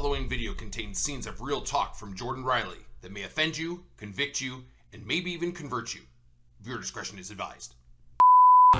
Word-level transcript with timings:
following 0.00 0.26
video 0.26 0.54
contains 0.54 0.98
scenes 0.98 1.26
of 1.26 1.42
real 1.42 1.60
talk 1.60 1.94
from 1.94 2.16
Jordan 2.16 2.42
Riley 2.42 2.86
that 3.02 3.12
may 3.12 3.24
offend 3.24 3.58
you, 3.58 3.84
convict 3.98 4.40
you, 4.40 4.64
and 4.94 5.06
maybe 5.06 5.30
even 5.30 5.52
convert 5.52 5.94
you. 5.94 6.00
Viewer 6.62 6.78
discretion 6.78 7.18
is 7.18 7.30
advised. 7.30 7.74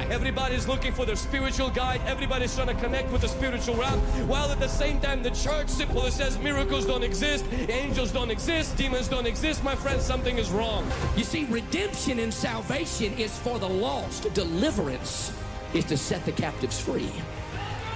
Everybody's 0.08 0.66
looking 0.66 0.94
for 0.94 1.04
their 1.04 1.16
spiritual 1.16 1.68
guide. 1.68 2.00
Everybody's 2.06 2.56
trying 2.56 2.68
to 2.68 2.74
connect 2.82 3.12
with 3.12 3.20
the 3.20 3.28
spiritual 3.28 3.74
realm. 3.74 4.00
While 4.28 4.50
at 4.50 4.60
the 4.60 4.68
same 4.68 4.98
time, 4.98 5.22
the 5.22 5.32
church 5.32 5.68
simply 5.68 6.10
says 6.10 6.38
miracles 6.38 6.86
don't 6.86 7.02
exist, 7.02 7.44
angels 7.68 8.12
don't 8.12 8.30
exist, 8.30 8.78
demons 8.78 9.06
don't 9.06 9.26
exist. 9.26 9.62
My 9.62 9.74
friend, 9.74 10.00
something 10.00 10.38
is 10.38 10.48
wrong. 10.48 10.90
You 11.18 11.24
see, 11.24 11.44
redemption 11.50 12.20
and 12.20 12.32
salvation 12.32 13.12
is 13.18 13.38
for 13.40 13.58
the 13.58 13.68
lost. 13.68 14.32
Deliverance 14.32 15.34
is 15.74 15.84
to 15.84 15.98
set 15.98 16.24
the 16.24 16.32
captives 16.32 16.80
free. 16.80 17.12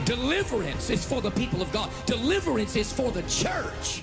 Deliverance 0.05 0.91
is 0.91 1.02
for 1.02 1.23
the 1.23 1.30
people 1.30 1.62
of 1.62 1.73
God. 1.73 1.88
Deliverance 2.05 2.77
is 2.77 2.92
for 2.92 3.10
the 3.10 3.23
church. 3.23 4.02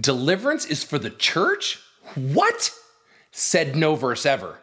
Deliverance 0.00 0.64
is 0.64 0.82
for 0.82 0.98
the 0.98 1.10
church? 1.10 1.78
What? 2.16 2.72
Said 3.30 3.76
no 3.76 3.94
verse 3.94 4.26
ever. 4.26 4.58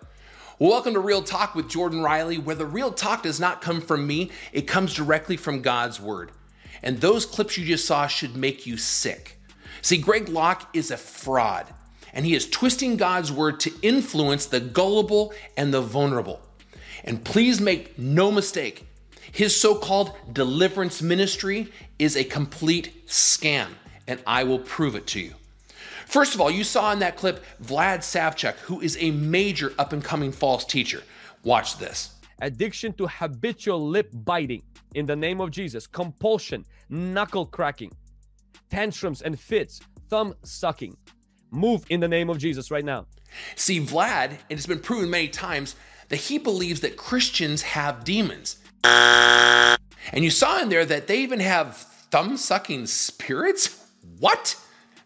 Welcome 0.59 0.95
to 0.95 0.99
Real 0.99 1.23
Talk 1.23 1.55
with 1.55 1.69
Jordan 1.69 2.01
Riley, 2.01 2.37
where 2.37 2.57
the 2.57 2.65
real 2.65 2.91
talk 2.91 3.23
does 3.23 3.39
not 3.39 3.61
come 3.61 3.79
from 3.79 4.05
me, 4.05 4.31
it 4.51 4.63
comes 4.63 4.93
directly 4.93 5.37
from 5.37 5.61
God's 5.61 6.01
Word. 6.01 6.31
And 6.81 6.99
those 6.99 7.25
clips 7.25 7.57
you 7.57 7.65
just 7.65 7.85
saw 7.85 8.07
should 8.07 8.35
make 8.35 8.67
you 8.67 8.75
sick. 8.75 9.39
See, 9.81 9.97
Greg 9.97 10.27
Locke 10.27 10.69
is 10.73 10.91
a 10.91 10.97
fraud, 10.97 11.65
and 12.11 12.25
he 12.25 12.35
is 12.35 12.49
twisting 12.49 12.97
God's 12.97 13.31
Word 13.31 13.61
to 13.61 13.71
influence 13.81 14.47
the 14.47 14.59
gullible 14.59 15.33
and 15.55 15.73
the 15.73 15.81
vulnerable. 15.81 16.41
And 17.05 17.23
please 17.23 17.61
make 17.61 17.97
no 17.97 18.33
mistake, 18.33 18.85
his 19.33 19.59
so 19.59 19.73
called 19.73 20.15
deliverance 20.31 21.01
ministry 21.01 21.73
is 21.97 22.15
a 22.15 22.23
complete 22.23 23.07
scam, 23.07 23.67
and 24.07 24.21
I 24.27 24.43
will 24.43 24.59
prove 24.59 24.95
it 24.95 25.07
to 25.07 25.19
you. 25.19 25.33
First 26.05 26.35
of 26.35 26.41
all, 26.41 26.51
you 26.51 26.63
saw 26.63 26.91
in 26.91 26.99
that 26.99 27.17
clip 27.17 27.43
Vlad 27.63 27.99
Savchuk, 27.99 28.53
who 28.59 28.79
is 28.79 28.95
a 28.99 29.09
major 29.09 29.73
up 29.79 29.91
and 29.91 30.03
coming 30.03 30.31
false 30.31 30.63
teacher. 30.65 31.01
Watch 31.43 31.79
this. 31.79 32.13
Addiction 32.41 32.93
to 32.93 33.07
habitual 33.07 33.83
lip 33.83 34.11
biting 34.13 34.61
in 34.93 35.07
the 35.07 35.15
name 35.15 35.41
of 35.41 35.49
Jesus, 35.49 35.87
compulsion, 35.87 36.63
knuckle 36.89 37.47
cracking, 37.47 37.91
tantrums 38.69 39.23
and 39.23 39.39
fits, 39.39 39.81
thumb 40.09 40.35
sucking. 40.43 40.95
Move 41.49 41.83
in 41.89 41.99
the 41.99 42.07
name 42.07 42.29
of 42.29 42.37
Jesus 42.37 42.69
right 42.69 42.85
now. 42.85 43.07
See, 43.55 43.79
Vlad, 43.79 44.29
and 44.29 44.39
it's 44.49 44.67
been 44.67 44.79
proven 44.79 45.09
many 45.09 45.27
times, 45.27 45.75
that 46.09 46.17
he 46.17 46.37
believes 46.37 46.81
that 46.81 46.97
Christians 46.97 47.63
have 47.63 48.03
demons. 48.03 48.57
And 48.83 50.23
you 50.23 50.29
saw 50.29 50.61
in 50.61 50.69
there 50.69 50.85
that 50.85 51.07
they 51.07 51.21
even 51.21 51.39
have 51.39 51.77
thumb 52.11 52.37
sucking 52.37 52.87
spirits? 52.87 53.83
What? 54.19 54.59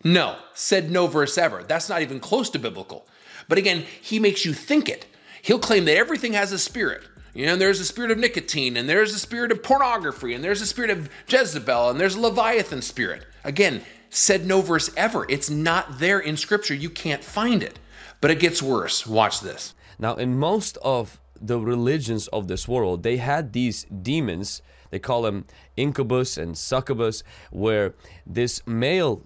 No, 0.03 0.37
said 0.53 0.91
no 0.91 1.07
verse 1.07 1.37
ever. 1.37 1.63
That's 1.63 1.89
not 1.89 2.01
even 2.01 2.19
close 2.19 2.49
to 2.51 2.59
biblical. 2.59 3.07
But 3.47 3.57
again, 3.57 3.85
he 4.01 4.19
makes 4.19 4.45
you 4.45 4.53
think 4.53 4.89
it. 4.89 5.05
He'll 5.41 5.59
claim 5.59 5.85
that 5.85 5.97
everything 5.97 6.33
has 6.33 6.51
a 6.51 6.59
spirit. 6.59 7.03
You 7.33 7.45
know, 7.45 7.55
there's 7.55 7.79
a 7.79 7.85
spirit 7.85 8.11
of 8.11 8.17
nicotine, 8.17 8.75
and 8.77 8.89
there's 8.89 9.13
a 9.13 9.19
spirit 9.19 9.51
of 9.51 9.63
pornography, 9.63 10.33
and 10.33 10.43
there's 10.43 10.61
a 10.61 10.65
spirit 10.65 10.89
of 10.89 11.09
Jezebel, 11.27 11.89
and 11.89 11.99
there's 11.99 12.15
a 12.15 12.19
Leviathan 12.19 12.81
spirit. 12.81 13.25
Again, 13.43 13.83
said 14.09 14.45
no 14.45 14.61
verse 14.61 14.89
ever. 14.97 15.25
It's 15.29 15.49
not 15.49 15.99
there 15.99 16.19
in 16.19 16.35
Scripture. 16.35 16.73
You 16.73 16.89
can't 16.89 17.23
find 17.23 17.61
it. 17.61 17.79
But 18.21 18.31
it 18.31 18.39
gets 18.39 18.63
worse. 18.63 19.05
Watch 19.05 19.41
this. 19.41 19.73
Now, 19.99 20.15
in 20.15 20.37
most 20.37 20.77
of 20.77 21.19
the 21.41 21.59
religions 21.59 22.27
of 22.29 22.47
this 22.47 22.67
world, 22.67 23.03
they 23.03 23.17
had 23.17 23.53
these 23.53 23.85
demons. 23.85 24.61
They 24.89 24.99
call 24.99 25.23
them 25.23 25.45
incubus 25.75 26.37
and 26.37 26.57
succubus, 26.57 27.23
where 27.51 27.93
this 28.25 28.65
male 28.65 29.23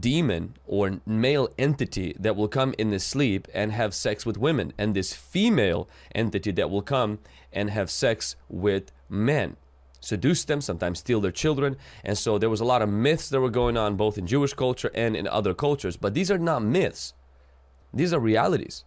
demon 0.00 0.54
or 0.66 1.00
male 1.06 1.48
entity 1.56 2.14
that 2.18 2.36
will 2.36 2.48
come 2.48 2.74
in 2.78 2.90
the 2.90 2.98
sleep 2.98 3.48
and 3.54 3.72
have 3.72 3.94
sex 3.94 4.26
with 4.26 4.36
women, 4.36 4.72
and 4.76 4.94
this 4.94 5.12
female 5.12 5.88
entity 6.14 6.50
that 6.52 6.70
will 6.70 6.82
come 6.82 7.18
and 7.52 7.70
have 7.70 7.90
sex 7.90 8.36
with 8.48 8.92
men. 9.08 9.56
Seduce 10.00 10.44
them, 10.44 10.60
sometimes 10.60 11.00
steal 11.00 11.20
their 11.20 11.32
children. 11.32 11.76
And 12.04 12.16
so 12.16 12.38
there 12.38 12.50
was 12.50 12.60
a 12.60 12.64
lot 12.64 12.82
of 12.82 12.88
myths 12.88 13.28
that 13.30 13.40
were 13.40 13.50
going 13.50 13.76
on 13.76 13.96
both 13.96 14.16
in 14.16 14.26
Jewish 14.26 14.54
culture 14.54 14.90
and 14.94 15.16
in 15.16 15.26
other 15.26 15.54
cultures. 15.54 15.96
But 15.96 16.14
these 16.14 16.30
are 16.30 16.38
not 16.38 16.62
myths, 16.62 17.14
these 17.92 18.12
are 18.12 18.20
realities 18.20 18.84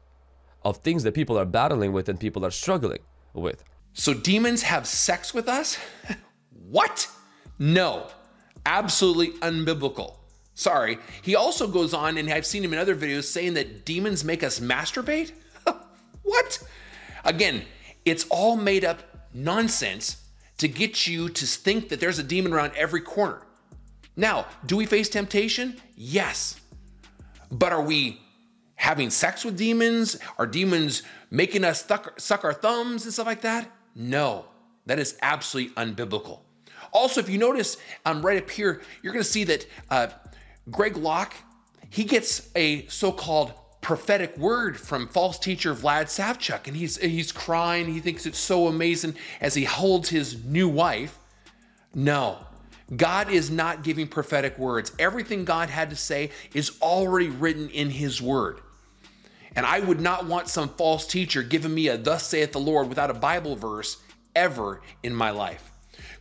of 0.63 0.77
things 0.77 1.03
that 1.03 1.13
people 1.13 1.37
are 1.37 1.45
battling 1.45 1.91
with 1.91 2.09
and 2.09 2.19
people 2.19 2.45
are 2.45 2.51
struggling 2.51 2.99
with. 3.33 3.63
So 3.93 4.13
demons 4.13 4.63
have 4.63 4.87
sex 4.87 5.33
with 5.33 5.47
us? 5.49 5.77
what? 6.69 7.09
No, 7.59 8.07
absolutely 8.65 9.37
unbiblical. 9.39 10.15
Sorry. 10.53 10.99
He 11.21 11.35
also 11.35 11.67
goes 11.67 11.93
on, 11.93 12.17
and 12.17 12.29
I've 12.29 12.45
seen 12.45 12.63
him 12.63 12.73
in 12.73 12.79
other 12.79 12.95
videos 12.95 13.23
saying 13.23 13.55
that 13.55 13.85
demons 13.85 14.23
make 14.23 14.43
us 14.43 14.59
masturbate. 14.59 15.31
what? 16.23 16.63
Again, 17.25 17.63
it's 18.05 18.25
all 18.29 18.55
made 18.57 18.85
up 18.85 18.99
nonsense 19.33 20.21
to 20.57 20.67
get 20.67 21.07
you 21.07 21.29
to 21.29 21.45
think 21.45 21.89
that 21.89 21.99
there's 21.99 22.19
a 22.19 22.23
demon 22.23 22.53
around 22.53 22.73
every 22.75 23.01
corner. 23.01 23.41
Now, 24.15 24.45
do 24.65 24.75
we 24.75 24.85
face 24.85 25.09
temptation? 25.09 25.77
Yes. 25.95 26.59
But 27.49 27.71
are 27.71 27.81
we 27.81 28.21
having 28.81 29.11
sex 29.11 29.45
with 29.45 29.55
demons? 29.55 30.17
Are 30.39 30.47
demons 30.47 31.03
making 31.29 31.63
us 31.63 31.85
suck 32.17 32.43
our 32.43 32.53
thumbs 32.53 33.05
and 33.05 33.13
stuff 33.13 33.27
like 33.27 33.41
that? 33.41 33.69
No, 33.95 34.45
that 34.87 34.97
is 34.97 35.17
absolutely 35.21 35.71
unbiblical. 35.75 36.39
Also, 36.91 37.21
if 37.21 37.29
you 37.29 37.37
notice 37.37 37.77
um, 38.05 38.25
right 38.25 38.41
up 38.41 38.49
here, 38.49 38.81
you're 39.03 39.13
going 39.13 39.23
to 39.23 39.29
see 39.29 39.43
that 39.43 39.67
uh, 39.91 40.07
Greg 40.71 40.97
Locke, 40.97 41.35
he 41.91 42.03
gets 42.03 42.49
a 42.55 42.87
so-called 42.87 43.53
prophetic 43.81 44.35
word 44.35 44.79
from 44.79 45.07
false 45.07 45.37
teacher 45.37 45.75
Vlad 45.75 46.05
Savchuk, 46.05 46.67
and 46.67 46.75
he's 46.75 46.97
he's 46.97 47.31
crying. 47.31 47.85
He 47.85 47.99
thinks 47.99 48.25
it's 48.25 48.39
so 48.39 48.65
amazing 48.65 49.15
as 49.41 49.53
he 49.53 49.63
holds 49.63 50.09
his 50.09 50.43
new 50.43 50.67
wife. 50.67 51.19
No, 51.93 52.39
God 52.95 53.29
is 53.29 53.51
not 53.51 53.83
giving 53.83 54.07
prophetic 54.07 54.57
words. 54.57 54.91
Everything 54.97 55.45
God 55.45 55.69
had 55.69 55.91
to 55.91 55.95
say 55.95 56.31
is 56.55 56.79
already 56.81 57.29
written 57.29 57.69
in 57.69 57.91
His 57.91 58.21
Word. 58.21 58.59
And 59.55 59.65
I 59.65 59.79
would 59.79 59.99
not 59.99 60.25
want 60.25 60.47
some 60.47 60.69
false 60.69 61.05
teacher 61.05 61.43
giving 61.43 61.73
me 61.73 61.87
a 61.87 61.97
"Thus 61.97 62.25
saith 62.25 62.51
the 62.51 62.59
Lord" 62.59 62.89
without 62.89 63.09
a 63.09 63.15
Bible 63.15 63.55
verse 63.55 63.97
ever 64.35 64.81
in 65.03 65.13
my 65.13 65.29
life. 65.31 65.71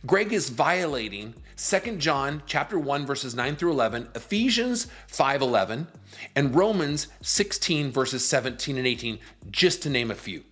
Greg 0.05 0.33
is 0.33 0.49
violating 0.49 1.35
2 1.57 1.97
John 1.97 2.41
chapter 2.47 2.79
1 2.79 3.05
verses 3.05 3.35
9 3.35 3.55
through 3.55 3.71
11, 3.71 4.09
Ephesians 4.15 4.87
5:11, 5.07 5.87
and 6.35 6.55
Romans 6.55 7.07
16 7.21 7.91
verses 7.91 8.27
17 8.27 8.77
and 8.77 8.87
18, 8.87 9.19
just 9.51 9.83
to 9.83 9.89
name 9.89 10.09
a 10.09 10.15
few. 10.15 10.43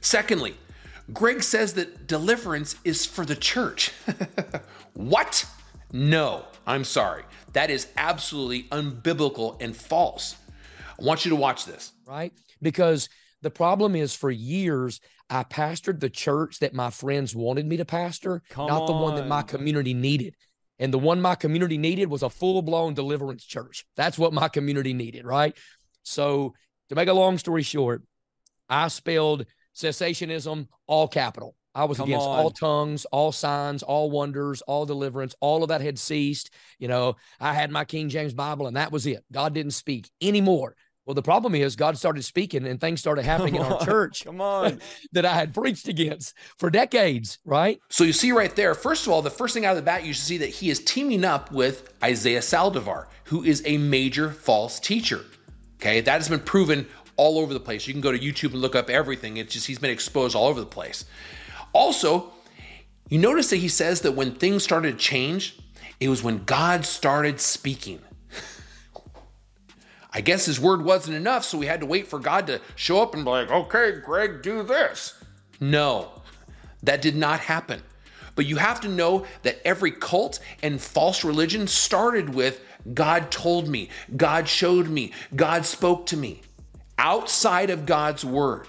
Secondly, 0.00 0.56
Greg 1.12 1.42
says 1.42 1.74
that 1.74 2.06
deliverance 2.06 2.76
is 2.84 3.06
for 3.06 3.24
the 3.24 3.36
church. 3.36 3.92
what? 4.94 5.46
No, 5.92 6.44
I'm 6.66 6.84
sorry. 6.84 7.24
That 7.52 7.70
is 7.70 7.88
absolutely 7.96 8.64
unbiblical 8.64 9.60
and 9.60 9.76
false. 9.76 10.36
I 11.00 11.04
want 11.04 11.24
you 11.24 11.30
to 11.30 11.36
watch 11.36 11.64
this. 11.64 11.92
Right? 12.06 12.32
Because 12.62 13.08
the 13.42 13.50
problem 13.50 13.94
is 13.94 14.14
for 14.14 14.30
years, 14.30 15.00
I 15.28 15.44
pastored 15.44 16.00
the 16.00 16.10
church 16.10 16.60
that 16.60 16.74
my 16.74 16.90
friends 16.90 17.34
wanted 17.34 17.66
me 17.66 17.76
to 17.78 17.84
pastor, 17.84 18.42
Come 18.50 18.68
not 18.68 18.82
on. 18.82 18.86
the 18.86 18.92
one 18.92 19.14
that 19.16 19.26
my 19.26 19.42
community 19.42 19.94
needed. 19.94 20.34
And 20.78 20.92
the 20.92 20.98
one 20.98 21.20
my 21.20 21.34
community 21.34 21.78
needed 21.78 22.10
was 22.10 22.22
a 22.22 22.30
full 22.30 22.62
blown 22.62 22.94
deliverance 22.94 23.44
church. 23.44 23.86
That's 23.96 24.18
what 24.18 24.32
my 24.32 24.48
community 24.48 24.92
needed, 24.92 25.24
right? 25.24 25.56
So, 26.02 26.54
to 26.88 26.94
make 26.94 27.08
a 27.08 27.12
long 27.12 27.38
story 27.38 27.62
short, 27.62 28.02
I 28.68 28.88
spelled 28.88 29.46
cessationism 29.74 30.68
all 30.86 31.08
capital. 31.08 31.54
I 31.74 31.84
was 31.84 31.98
Come 31.98 32.08
against 32.08 32.26
on. 32.26 32.38
all 32.38 32.50
tongues, 32.50 33.04
all 33.06 33.32
signs, 33.32 33.82
all 33.82 34.10
wonders, 34.10 34.62
all 34.62 34.86
deliverance. 34.86 35.34
All 35.40 35.62
of 35.62 35.70
that 35.70 35.80
had 35.80 35.98
ceased. 35.98 36.50
You 36.78 36.88
know, 36.88 37.16
I 37.40 37.52
had 37.52 37.70
my 37.70 37.84
King 37.84 38.08
James 38.08 38.32
Bible 38.32 38.66
and 38.68 38.76
that 38.76 38.92
was 38.92 39.06
it. 39.06 39.24
God 39.32 39.54
didn't 39.54 39.72
speak 39.72 40.08
anymore. 40.20 40.76
Well, 41.06 41.14
the 41.14 41.22
problem 41.22 41.54
is 41.54 41.76
God 41.76 41.98
started 41.98 42.24
speaking 42.24 42.66
and 42.66 42.80
things 42.80 43.00
started 43.00 43.24
happening 43.26 43.56
in 43.56 43.62
our 43.62 43.84
church. 43.84 44.24
Come 44.24 44.40
on. 44.40 44.80
that 45.12 45.26
I 45.26 45.34
had 45.34 45.52
preached 45.52 45.88
against 45.88 46.34
for 46.56 46.70
decades, 46.70 47.38
right? 47.44 47.80
So 47.90 48.04
you 48.04 48.12
see 48.12 48.32
right 48.32 48.54
there, 48.54 48.74
first 48.74 49.06
of 49.06 49.12
all, 49.12 49.22
the 49.22 49.30
first 49.30 49.54
thing 49.54 49.64
out 49.64 49.72
of 49.72 49.76
the 49.76 49.82
bat, 49.82 50.04
you 50.04 50.12
should 50.12 50.24
see 50.24 50.38
that 50.38 50.48
he 50.48 50.70
is 50.70 50.82
teaming 50.84 51.24
up 51.24 51.52
with 51.52 51.92
Isaiah 52.02 52.40
Saldivar, 52.40 53.06
who 53.24 53.42
is 53.42 53.62
a 53.66 53.78
major 53.78 54.30
false 54.30 54.80
teacher. 54.80 55.24
Okay, 55.80 56.00
that 56.00 56.14
has 56.14 56.28
been 56.28 56.40
proven 56.40 56.86
all 57.16 57.38
over 57.38 57.52
the 57.52 57.60
place. 57.60 57.86
You 57.86 57.94
can 57.94 58.00
go 58.00 58.12
to 58.12 58.18
YouTube 58.18 58.52
and 58.52 58.60
look 58.60 58.74
up 58.74 58.88
everything. 58.88 59.36
It's 59.36 59.52
just 59.52 59.66
he's 59.66 59.78
been 59.78 59.90
exposed 59.90 60.34
all 60.34 60.46
over 60.46 60.60
the 60.60 60.66
place. 60.66 61.04
Also, 61.72 62.32
you 63.08 63.18
notice 63.18 63.50
that 63.50 63.56
he 63.56 63.68
says 63.68 64.00
that 64.02 64.12
when 64.12 64.34
things 64.34 64.62
started 64.62 64.92
to 64.92 64.98
change, 64.98 65.58
it 66.00 66.08
was 66.08 66.22
when 66.22 66.44
God 66.44 66.84
started 66.84 67.40
speaking. 67.40 68.00
I 70.14 70.20
guess 70.20 70.46
his 70.46 70.60
word 70.60 70.82
wasn't 70.82 71.16
enough, 71.16 71.44
so 71.44 71.58
we 71.58 71.66
had 71.66 71.80
to 71.80 71.86
wait 71.86 72.06
for 72.06 72.20
God 72.20 72.46
to 72.46 72.60
show 72.76 73.02
up 73.02 73.14
and 73.14 73.24
be 73.24 73.30
like, 73.30 73.50
okay, 73.50 73.98
Greg, 73.98 74.42
do 74.42 74.62
this. 74.62 75.14
No, 75.60 76.22
that 76.84 77.02
did 77.02 77.16
not 77.16 77.40
happen. 77.40 77.82
But 78.36 78.46
you 78.46 78.56
have 78.56 78.80
to 78.82 78.88
know 78.88 79.26
that 79.42 79.60
every 79.64 79.90
cult 79.90 80.40
and 80.62 80.80
false 80.80 81.24
religion 81.24 81.66
started 81.66 82.32
with 82.32 82.60
God 82.92 83.30
told 83.30 83.68
me, 83.68 83.88
God 84.16 84.48
showed 84.48 84.88
me, 84.88 85.12
God 85.34 85.64
spoke 85.64 86.06
to 86.06 86.16
me, 86.16 86.42
outside 86.98 87.70
of 87.70 87.86
God's 87.86 88.24
word. 88.24 88.68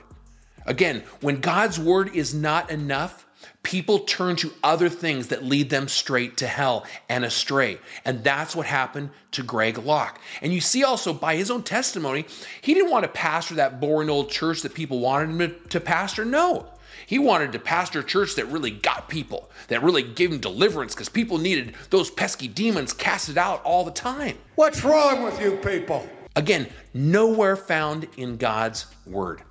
Again, 0.66 1.04
when 1.22 1.42
God's 1.42 1.80
word 1.80 2.16
is 2.16 2.34
not 2.34 2.72
enough, 2.72 3.25
people 3.64 4.00
turn 4.00 4.36
to 4.38 4.54
other 4.64 4.90
things 4.90 5.28
that 5.28 5.44
lead 5.44 5.70
them 5.70 5.88
straight 5.88 6.38
to 6.38 6.48
hell 6.48 6.86
and 7.10 7.26
astray. 7.26 7.80
And 8.06 8.24
that's 8.24 8.56
what 8.56 8.66
happened 8.66 9.10
to 9.32 9.44
Greg 9.44 9.78
Locke. 9.78 10.20
And 10.42 10.54
you 10.54 10.62
see 10.62 10.84
also 10.84 11.14
by 11.14 11.36
his 11.36 11.52
own 11.52 11.64
testimony, 11.64 12.26
he 12.62 12.74
didn't 12.74 12.92
want 12.92 13.04
to 13.04 13.10
pastor 13.10 13.56
that 13.56 13.80
boring 13.80 14.10
old 14.10 14.30
church 14.30 14.62
that 14.62 14.74
people 14.74 15.00
wanted 15.00 15.30
him 15.30 15.56
to 15.70 15.80
pastor. 15.80 16.26
No. 16.26 16.68
He 17.08 17.20
wanted 17.20 17.52
to 17.52 17.60
pastor 17.60 18.00
a 18.00 18.04
church 18.04 18.36
that 18.36 18.48
really 18.48 18.72
got 18.72 19.10
people, 19.10 19.50
that 19.68 19.84
really 19.84 20.02
gave 20.02 20.32
him 20.32 20.40
deliverance 20.40 20.96
because 20.96 21.10
people 21.10 21.38
needed 21.38 21.76
those 21.90 22.10
pesky 22.10 22.48
demons 22.48 22.94
casted 22.94 23.38
out 23.38 23.64
all 23.64 23.84
the 23.84 23.92
time. 23.92 24.38
What's 24.56 24.84
wrong 24.84 25.24
with 25.24 25.40
you 25.40 25.58
people? 25.58 26.08
Again, 26.36 26.68
nowhere 26.94 27.56
found 27.56 28.08
in 28.18 28.38
God's 28.38 28.88
word. 29.06 29.42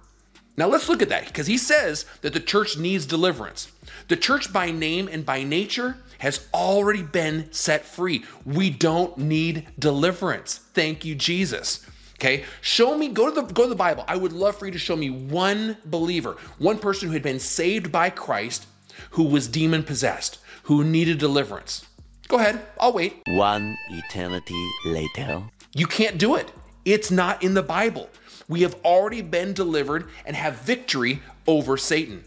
Now 0.56 0.68
let's 0.68 0.88
look 0.88 1.02
at 1.02 1.08
that 1.08 1.26
because 1.26 1.46
he 1.46 1.58
says 1.58 2.06
that 2.20 2.32
the 2.32 2.40
church 2.40 2.78
needs 2.78 3.06
deliverance. 3.06 3.72
The 4.08 4.16
church 4.16 4.52
by 4.52 4.70
name 4.70 5.08
and 5.10 5.26
by 5.26 5.42
nature 5.42 5.96
has 6.18 6.46
already 6.54 7.02
been 7.02 7.52
set 7.52 7.84
free. 7.84 8.24
We 8.44 8.70
don't 8.70 9.18
need 9.18 9.66
deliverance. 9.78 10.58
Thank 10.72 11.04
you, 11.04 11.14
Jesus. 11.14 11.84
Okay, 12.14 12.44
show 12.60 12.96
me, 12.96 13.08
go 13.08 13.28
to 13.28 13.40
the 13.40 13.52
go 13.52 13.64
to 13.64 13.68
the 13.68 13.74
Bible. 13.74 14.04
I 14.06 14.16
would 14.16 14.32
love 14.32 14.56
for 14.56 14.66
you 14.66 14.72
to 14.72 14.78
show 14.78 14.94
me 14.94 15.10
one 15.10 15.76
believer, 15.84 16.36
one 16.58 16.78
person 16.78 17.08
who 17.08 17.14
had 17.14 17.22
been 17.22 17.40
saved 17.40 17.90
by 17.90 18.08
Christ, 18.10 18.66
who 19.10 19.24
was 19.24 19.48
demon 19.48 19.82
possessed, 19.82 20.38
who 20.64 20.84
needed 20.84 21.18
deliverance. 21.18 21.84
Go 22.28 22.38
ahead, 22.38 22.64
I'll 22.80 22.92
wait. 22.92 23.20
One 23.26 23.76
eternity 23.90 24.68
later. 24.86 25.42
You 25.74 25.86
can't 25.86 26.16
do 26.16 26.36
it. 26.36 26.50
It's 26.84 27.10
not 27.10 27.42
in 27.42 27.54
the 27.54 27.62
Bible. 27.62 28.10
We 28.48 28.62
have 28.62 28.76
already 28.84 29.22
been 29.22 29.52
delivered 29.52 30.08
and 30.26 30.36
have 30.36 30.60
victory 30.60 31.20
over 31.46 31.76
Satan. 31.76 32.24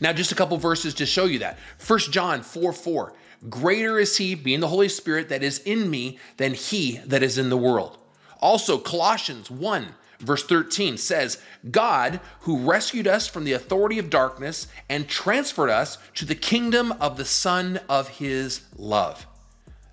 Now, 0.00 0.12
just 0.12 0.32
a 0.32 0.36
couple 0.36 0.56
verses 0.58 0.94
to 0.94 1.06
show 1.06 1.24
you 1.24 1.40
that. 1.40 1.58
1 1.86 1.98
John 2.10 2.42
4 2.42 2.72
4. 2.72 3.12
Greater 3.48 3.98
is 3.98 4.16
he, 4.16 4.34
being 4.34 4.60
the 4.60 4.68
Holy 4.68 4.88
Spirit, 4.88 5.28
that 5.28 5.42
is 5.42 5.58
in 5.58 5.90
me 5.90 6.18
than 6.36 6.54
he 6.54 6.98
that 7.06 7.22
is 7.22 7.36
in 7.36 7.50
the 7.50 7.56
world. 7.56 7.98
Also, 8.40 8.78
Colossians 8.78 9.50
1, 9.50 9.94
verse 10.20 10.44
13 10.44 10.96
says, 10.96 11.40
God, 11.70 12.20
who 12.40 12.58
rescued 12.58 13.06
us 13.06 13.26
from 13.26 13.44
the 13.44 13.52
authority 13.52 13.98
of 13.98 14.10
darkness 14.10 14.66
and 14.88 15.08
transferred 15.08 15.70
us 15.70 15.98
to 16.14 16.24
the 16.24 16.34
kingdom 16.34 16.92
of 16.92 17.16
the 17.16 17.24
Son 17.24 17.80
of 17.88 18.08
his 18.08 18.62
love. 18.76 19.26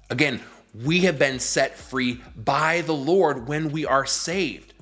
Again, 0.10 0.42
we 0.74 1.02
have 1.02 1.20
been 1.20 1.40
set 1.40 1.78
free 1.78 2.22
by 2.36 2.82
the 2.82 2.94
Lord 2.94 3.48
when 3.48 3.72
we 3.72 3.86
are 3.86 4.06
saved. 4.06 4.74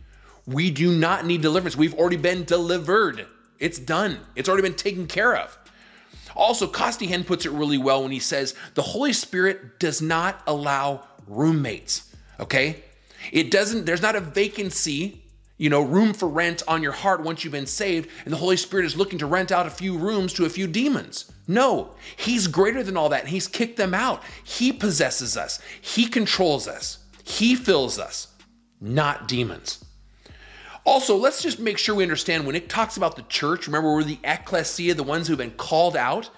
We 0.45 0.71
do 0.71 0.91
not 0.91 1.25
need 1.25 1.41
deliverance. 1.41 1.75
We've 1.75 1.95
already 1.95 2.18
been 2.18 2.44
delivered. 2.44 3.27
It's 3.59 3.80
done, 3.80 4.19
it's 4.36 4.47
already 4.47 4.63
been 4.63 4.75
taken 4.75 5.07
care 5.07 5.36
of. 5.36 5.57
Also, 6.36 6.68
Costi 6.68 7.24
puts 7.24 7.45
it 7.45 7.51
really 7.51 7.77
well 7.77 8.03
when 8.03 8.12
he 8.12 8.19
says 8.19 8.56
the 8.75 8.81
Holy 8.81 9.13
Spirit 9.13 9.80
does 9.80 10.01
not 10.01 10.41
allow 10.47 11.03
roommates. 11.27 12.15
Okay? 12.39 12.83
It 13.31 13.51
doesn't, 13.51 13.85
there's 13.85 14.01
not 14.01 14.15
a 14.15 14.21
vacancy, 14.21 15.21
you 15.59 15.69
know, 15.69 15.81
room 15.81 16.13
for 16.13 16.27
rent 16.27 16.63
on 16.67 16.81
your 16.81 16.94
heart 16.94 17.21
once 17.21 17.44
you've 17.44 17.51
been 17.51 17.67
saved, 17.67 18.09
and 18.23 18.33
the 18.33 18.38
Holy 18.38 18.57
Spirit 18.57 18.85
is 18.85 18.97
looking 18.97 19.19
to 19.19 19.27
rent 19.27 19.51
out 19.51 19.67
a 19.67 19.69
few 19.69 19.97
rooms 19.97 20.33
to 20.33 20.45
a 20.45 20.50
few 20.50 20.65
demons. 20.65 21.31
No, 21.47 21.91
He's 22.15 22.47
greater 22.47 22.81
than 22.81 22.97
all 22.97 23.09
that, 23.09 23.21
and 23.21 23.29
He's 23.29 23.47
kicked 23.47 23.77
them 23.77 23.94
out. 23.94 24.23
He 24.44 24.71
possesses 24.71 25.38
us, 25.38 25.59
He 25.79 26.07
controls 26.07 26.67
us, 26.67 27.00
He 27.23 27.53
fills 27.56 28.00
us, 28.00 28.29
not 28.81 29.27
demons. 29.27 29.83
Also, 30.85 31.17
let's 31.17 31.44
just 31.44 31.59
make 31.59 31.77
sure 31.77 31.94
we 31.94 32.03
understand 32.03 32.47
when 32.47 32.56
it 32.56 32.69
talks 32.69 32.95
about 32.95 33.17
the 33.17 33.21
church, 33.23 33.67
remember 33.67 33.94
we're 33.94 34.03
the 34.03 34.17
ecclesia, 34.23 34.94
the 34.94 35.03
ones 35.03 35.27
who've 35.27 35.38
been 35.38 35.51
called 35.51 35.97
out. 35.97 36.29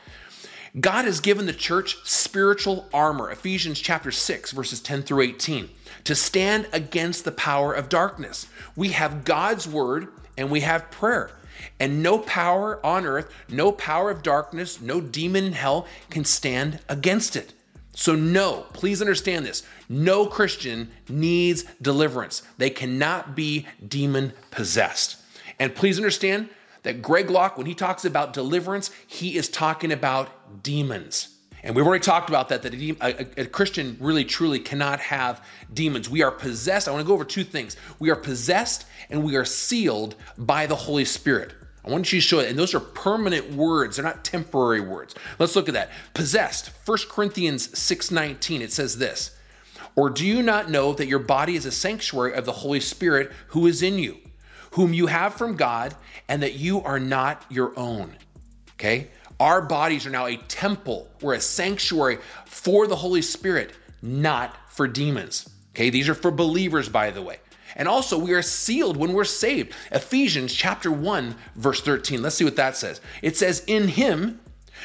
God 0.79 1.05
has 1.05 1.19
given 1.19 1.45
the 1.45 1.53
church 1.53 1.97
spiritual 2.05 2.87
armor, 2.93 3.29
Ephesians 3.29 3.79
chapter 3.79 4.11
6, 4.11 4.51
verses 4.51 4.79
10 4.79 5.03
through 5.03 5.21
18, 5.21 5.69
to 6.05 6.15
stand 6.15 6.67
against 6.71 7.25
the 7.25 7.31
power 7.31 7.73
of 7.73 7.89
darkness. 7.89 8.47
We 8.75 8.89
have 8.89 9.25
God's 9.25 9.67
word 9.67 10.07
and 10.37 10.49
we 10.49 10.61
have 10.61 10.89
prayer. 10.89 11.31
And 11.79 12.01
no 12.01 12.19
power 12.19 12.83
on 12.85 13.05
earth, 13.05 13.31
no 13.49 13.71
power 13.71 14.09
of 14.09 14.23
darkness, 14.23 14.81
no 14.81 15.01
demon 15.01 15.45
in 15.45 15.53
hell 15.53 15.87
can 16.09 16.23
stand 16.23 16.79
against 16.87 17.35
it. 17.35 17.53
So, 17.93 18.15
no, 18.15 18.65
please 18.73 19.01
understand 19.01 19.45
this. 19.45 19.63
No 19.89 20.25
Christian 20.25 20.89
needs 21.09 21.65
deliverance. 21.81 22.41
They 22.57 22.69
cannot 22.69 23.35
be 23.35 23.67
demon 23.85 24.31
possessed. 24.49 25.17
And 25.59 25.75
please 25.75 25.97
understand 25.97 26.49
that 26.83 27.01
Greg 27.01 27.29
Locke, 27.29 27.57
when 27.57 27.67
he 27.67 27.75
talks 27.75 28.05
about 28.05 28.33
deliverance, 28.33 28.91
he 29.07 29.37
is 29.37 29.49
talking 29.49 29.91
about 29.91 30.63
demons. 30.63 31.35
And 31.63 31.75
we've 31.75 31.85
already 31.85 32.03
talked 32.03 32.29
about 32.29 32.49
that, 32.49 32.63
that 32.63 32.73
a, 32.73 32.95
a, 33.01 33.41
a, 33.43 33.45
Christian 33.45 33.95
really 33.99 34.25
truly 34.25 34.59
cannot 34.59 34.99
have 34.99 35.45
demons. 35.71 36.09
We 36.09 36.23
are 36.23 36.31
possessed. 36.31 36.87
I 36.87 36.91
want 36.91 37.03
to 37.03 37.07
go 37.07 37.13
over 37.13 37.23
two 37.23 37.43
things. 37.43 37.77
We 37.99 38.09
are 38.09 38.15
possessed 38.15 38.85
and 39.09 39.23
we 39.23 39.35
are 39.35 39.45
sealed 39.45 40.15
by 40.37 40.65
the 40.65 40.75
Holy 40.75 41.05
Spirit. 41.05 41.53
I 41.85 41.89
want 41.89 42.11
you 42.11 42.19
to 42.19 42.25
show 42.25 42.39
it. 42.39 42.49
And 42.49 42.57
those 42.57 42.73
are 42.73 42.79
permanent 42.79 43.51
words. 43.53 43.95
They're 43.95 44.05
not 44.05 44.23
temporary 44.23 44.81
words. 44.81 45.13
Let's 45.37 45.55
look 45.55 45.67
at 45.67 45.73
that. 45.73 45.91
Possessed. 46.13 46.71
1 46.85 46.97
Corinthians 47.09 47.67
6.19, 47.69 48.61
it 48.61 48.71
says 48.71 48.97
this. 48.97 49.35
Or 49.95 50.09
do 50.09 50.25
you 50.25 50.41
not 50.41 50.69
know 50.69 50.93
that 50.93 51.07
your 51.07 51.19
body 51.19 51.55
is 51.55 51.65
a 51.65 51.71
sanctuary 51.71 52.33
of 52.33 52.45
the 52.45 52.51
Holy 52.51 52.79
Spirit 52.79 53.31
who 53.47 53.67
is 53.67 53.83
in 53.83 53.99
you, 53.99 54.17
whom 54.71 54.93
you 54.93 55.07
have 55.07 55.35
from 55.35 55.55
God, 55.55 55.95
and 56.27 56.43
that 56.43 56.55
you 56.55 56.81
are 56.81 56.99
not 56.99 57.45
your 57.49 57.77
own? 57.77 58.15
Okay? 58.73 59.07
Our 59.39 59.61
bodies 59.61 60.05
are 60.05 60.11
now 60.11 60.25
a 60.25 60.37
temple. 60.37 61.07
We're 61.21 61.35
a 61.35 61.41
sanctuary 61.41 62.19
for 62.45 62.87
the 62.87 62.95
Holy 62.95 63.21
Spirit, 63.21 63.73
not 64.01 64.55
for 64.69 64.87
demons. 64.87 65.49
Okay? 65.73 65.89
These 65.89 66.09
are 66.09 66.15
for 66.15 66.31
believers, 66.31 66.89
by 66.89 67.11
the 67.11 67.21
way. 67.21 67.37
And 67.75 67.87
also, 67.87 68.17
we 68.17 68.33
are 68.33 68.41
sealed 68.41 68.97
when 68.97 69.13
we're 69.13 69.23
saved. 69.23 69.73
Ephesians 69.91 70.53
chapter 70.53 70.91
1, 70.91 71.35
verse 71.55 71.81
13. 71.81 72.21
Let's 72.21 72.35
see 72.35 72.43
what 72.43 72.57
that 72.57 72.75
says. 72.75 72.99
It 73.21 73.37
says, 73.37 73.63
In 73.65 73.87
him, 73.87 74.41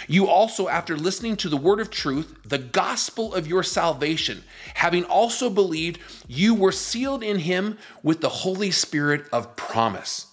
you 0.08 0.26
also, 0.26 0.68
after 0.68 0.96
listening 0.96 1.36
to 1.36 1.48
the 1.48 1.56
word 1.56 1.80
of 1.80 1.90
truth, 1.90 2.36
the 2.44 2.58
gospel 2.58 3.34
of 3.34 3.46
your 3.46 3.62
salvation, 3.62 4.44
having 4.74 5.04
also 5.04 5.50
believed, 5.50 6.00
you 6.28 6.54
were 6.54 6.72
sealed 6.72 7.22
in 7.22 7.38
him 7.40 7.78
with 8.02 8.20
the 8.20 8.28
Holy 8.28 8.70
Spirit 8.70 9.24
of 9.32 9.56
promise. 9.56 10.26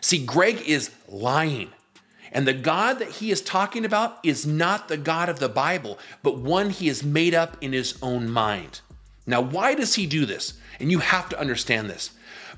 See, 0.00 0.24
Greg 0.24 0.62
is 0.66 0.90
lying. 1.08 1.70
And 2.32 2.48
the 2.48 2.52
God 2.52 2.98
that 2.98 3.10
he 3.10 3.30
is 3.30 3.40
talking 3.40 3.84
about 3.84 4.18
is 4.24 4.44
not 4.44 4.88
the 4.88 4.96
God 4.96 5.28
of 5.28 5.38
the 5.38 5.48
Bible, 5.48 5.98
but 6.22 6.36
one 6.36 6.70
he 6.70 6.88
has 6.88 7.04
made 7.04 7.32
up 7.32 7.56
in 7.60 7.72
his 7.72 7.96
own 8.02 8.28
mind. 8.28 8.80
Now, 9.26 9.40
why 9.40 9.74
does 9.74 9.94
he 9.94 10.06
do 10.06 10.26
this? 10.26 10.54
And 10.80 10.90
you 10.90 10.98
have 10.98 11.28
to 11.28 11.40
understand 11.40 11.88
this 11.88 12.10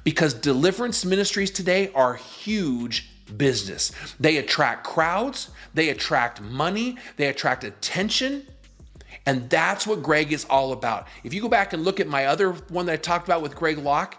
because 0.02 0.32
deliverance 0.32 1.04
ministries 1.04 1.50
today 1.50 1.92
are 1.94 2.14
huge 2.14 3.10
business. 3.36 3.92
They 4.20 4.36
attract 4.36 4.84
crowds, 4.84 5.50
they 5.74 5.88
attract 5.88 6.40
money, 6.40 6.96
they 7.16 7.26
attract 7.26 7.64
attention. 7.64 8.46
And 9.24 9.50
that's 9.50 9.86
what 9.86 10.02
Greg 10.02 10.32
is 10.32 10.44
all 10.44 10.72
about. 10.72 11.08
If 11.24 11.34
you 11.34 11.40
go 11.40 11.48
back 11.48 11.72
and 11.72 11.84
look 11.84 11.98
at 11.98 12.06
my 12.06 12.26
other 12.26 12.52
one 12.52 12.86
that 12.86 12.92
I 12.92 12.96
talked 12.96 13.26
about 13.26 13.42
with 13.42 13.56
Greg 13.56 13.78
Locke, 13.78 14.16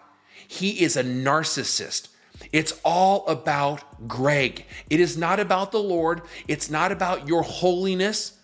he 0.47 0.81
is 0.83 0.97
a 0.97 1.03
narcissist. 1.03 2.09
It's 2.51 2.79
all 2.83 3.25
about 3.27 4.07
Greg. 4.07 4.65
It 4.89 4.99
is 4.99 5.17
not 5.17 5.39
about 5.39 5.71
the 5.71 5.79
Lord. 5.79 6.21
It's 6.47 6.69
not 6.69 6.91
about 6.91 7.27
your 7.27 7.41
holiness. 7.41 8.37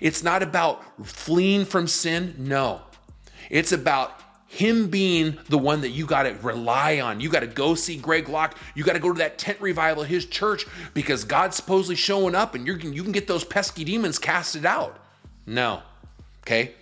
It's 0.00 0.22
not 0.22 0.42
about 0.42 0.82
fleeing 1.06 1.64
from 1.64 1.86
sin. 1.86 2.34
No. 2.38 2.82
It's 3.50 3.72
about 3.72 4.20
him 4.48 4.88
being 4.88 5.38
the 5.50 5.58
one 5.58 5.82
that 5.82 5.90
you 5.90 6.06
got 6.06 6.22
to 6.22 6.32
rely 6.42 7.00
on. 7.00 7.20
You 7.20 7.28
got 7.28 7.40
to 7.40 7.46
go 7.46 7.74
see 7.74 7.96
Greg 7.96 8.28
Locke. 8.28 8.56
You 8.74 8.82
got 8.82 8.94
to 8.94 8.98
go 8.98 9.12
to 9.12 9.18
that 9.18 9.38
tent 9.38 9.60
revival 9.60 10.02
his 10.02 10.24
church 10.24 10.64
because 10.94 11.22
God's 11.24 11.56
supposedly 11.56 11.96
showing 11.96 12.34
up 12.34 12.54
and 12.54 12.66
you're, 12.66 12.78
you 12.78 13.02
can 13.02 13.12
get 13.12 13.26
those 13.26 13.44
pesky 13.44 13.84
demons 13.84 14.18
casted 14.18 14.64
out. 14.64 14.98
No. 15.46 15.82
Okay? 16.42 16.72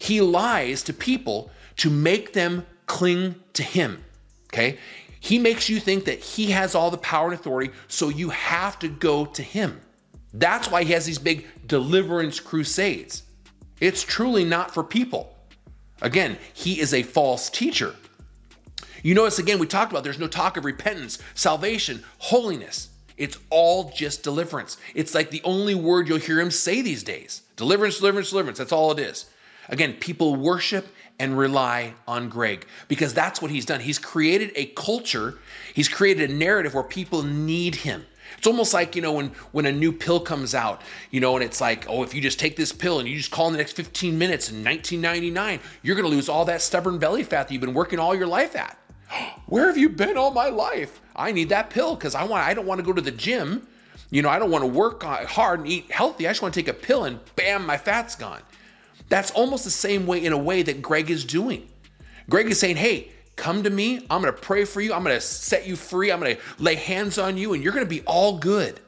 He 0.00 0.20
lies 0.20 0.82
to 0.82 0.92
people 0.92 1.50
to 1.76 1.90
make 1.90 2.32
them 2.32 2.66
cling 2.86 3.36
to 3.52 3.62
him. 3.62 4.04
Okay? 4.52 4.78
He 5.20 5.38
makes 5.38 5.68
you 5.68 5.78
think 5.78 6.06
that 6.06 6.18
he 6.18 6.50
has 6.50 6.74
all 6.74 6.90
the 6.90 6.98
power 6.98 7.30
and 7.30 7.34
authority, 7.38 7.72
so 7.86 8.08
you 8.08 8.30
have 8.30 8.80
to 8.80 8.88
go 8.88 9.24
to 9.26 9.42
him. 9.42 9.80
That's 10.34 10.68
why 10.68 10.82
he 10.82 10.92
has 10.92 11.06
these 11.06 11.20
big 11.20 11.46
deliverance 11.68 12.40
crusades. 12.40 13.22
It's 13.78 14.02
truly 14.02 14.44
not 14.44 14.74
for 14.74 14.82
people. 14.82 15.31
Again, 16.02 16.36
he 16.52 16.80
is 16.80 16.92
a 16.92 17.02
false 17.02 17.48
teacher. 17.48 17.94
You 19.02 19.14
notice 19.14 19.38
again, 19.38 19.58
we 19.58 19.66
talked 19.66 19.92
about 19.92 20.04
there's 20.04 20.18
no 20.18 20.28
talk 20.28 20.56
of 20.56 20.64
repentance, 20.64 21.18
salvation, 21.34 22.04
holiness. 22.18 22.90
It's 23.16 23.38
all 23.50 23.90
just 23.90 24.22
deliverance. 24.22 24.76
It's 24.94 25.14
like 25.14 25.30
the 25.30 25.42
only 25.44 25.74
word 25.74 26.08
you'll 26.08 26.18
hear 26.18 26.40
him 26.40 26.50
say 26.50 26.82
these 26.82 27.02
days 27.02 27.42
deliverance, 27.56 27.98
deliverance, 27.98 28.30
deliverance. 28.30 28.58
That's 28.58 28.72
all 28.72 28.92
it 28.92 28.98
is. 28.98 29.26
Again, 29.68 29.94
people 29.94 30.34
worship 30.34 30.88
and 31.18 31.38
rely 31.38 31.94
on 32.08 32.28
Greg 32.28 32.66
because 32.88 33.14
that's 33.14 33.40
what 33.40 33.50
he's 33.50 33.64
done. 33.64 33.80
He's 33.80 33.98
created 33.98 34.50
a 34.56 34.66
culture, 34.66 35.38
he's 35.72 35.88
created 35.88 36.30
a 36.30 36.34
narrative 36.34 36.74
where 36.74 36.82
people 36.82 37.22
need 37.22 37.76
him. 37.76 38.04
It's 38.38 38.46
almost 38.46 38.74
like, 38.74 38.96
you 38.96 39.02
know, 39.02 39.12
when 39.12 39.28
when 39.52 39.66
a 39.66 39.72
new 39.72 39.92
pill 39.92 40.20
comes 40.20 40.54
out, 40.54 40.80
you 41.10 41.20
know, 41.20 41.36
and 41.36 41.44
it's 41.44 41.60
like, 41.60 41.86
oh, 41.88 42.02
if 42.02 42.14
you 42.14 42.20
just 42.20 42.38
take 42.38 42.56
this 42.56 42.72
pill 42.72 42.98
and 42.98 43.08
you 43.08 43.16
just 43.16 43.30
call 43.30 43.46
in 43.46 43.52
the 43.52 43.58
next 43.58 43.72
15 43.72 44.18
minutes 44.18 44.50
in 44.50 44.64
1999, 44.64 45.60
you're 45.82 45.96
going 45.96 46.08
to 46.08 46.14
lose 46.14 46.28
all 46.28 46.44
that 46.46 46.62
stubborn 46.62 46.98
belly 46.98 47.22
fat 47.22 47.48
that 47.48 47.52
you've 47.52 47.60
been 47.60 47.74
working 47.74 47.98
all 47.98 48.14
your 48.14 48.26
life 48.26 48.56
at. 48.56 48.76
Where 49.46 49.66
have 49.66 49.76
you 49.76 49.88
been 49.88 50.16
all 50.16 50.30
my 50.30 50.48
life? 50.48 51.00
I 51.14 51.32
need 51.32 51.50
that 51.50 51.70
pill 51.70 51.94
because 51.94 52.14
I 52.14 52.24
want 52.24 52.46
I 52.46 52.54
don't 52.54 52.66
want 52.66 52.78
to 52.78 52.84
go 52.84 52.92
to 52.92 53.02
the 53.02 53.10
gym. 53.10 53.66
You 54.10 54.22
know, 54.22 54.28
I 54.28 54.38
don't 54.38 54.50
want 54.50 54.62
to 54.62 54.68
work 54.68 55.02
hard 55.02 55.60
and 55.60 55.68
eat 55.68 55.90
healthy. 55.90 56.26
I 56.26 56.30
just 56.30 56.42
want 56.42 56.52
to 56.54 56.60
take 56.62 56.68
a 56.68 56.74
pill 56.74 57.04
and 57.04 57.18
bam, 57.36 57.64
my 57.64 57.78
fat's 57.78 58.14
gone. 58.14 58.42
That's 59.08 59.30
almost 59.30 59.64
the 59.64 59.70
same 59.70 60.06
way 60.06 60.24
in 60.24 60.32
a 60.32 60.38
way 60.38 60.62
that 60.62 60.82
Greg 60.82 61.10
is 61.10 61.24
doing. 61.24 61.68
Greg 62.28 62.46
is 62.48 62.58
saying, 62.58 62.76
"Hey, 62.76 63.11
come 63.36 63.62
to 63.62 63.70
me. 63.70 64.06
I'm 64.10 64.22
going 64.22 64.32
to 64.34 64.40
pray 64.40 64.64
for 64.64 64.80
you. 64.80 64.92
I'm 64.92 65.02
going 65.02 65.16
to 65.16 65.20
set 65.20 65.66
you 65.66 65.76
free. 65.76 66.10
I'm 66.10 66.20
going 66.20 66.36
to 66.36 66.42
lay 66.58 66.74
hands 66.74 67.18
on 67.18 67.36
you 67.36 67.54
and 67.54 67.62
you're 67.62 67.72
going 67.72 67.86
to 67.86 67.90
be 67.90 68.02
all 68.02 68.38
good." 68.38 68.80